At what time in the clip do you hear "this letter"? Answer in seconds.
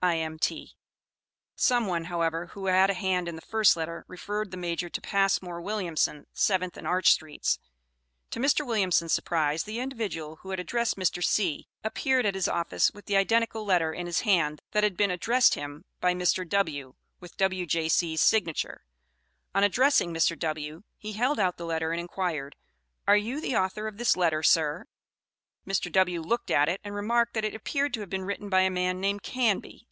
23.98-24.44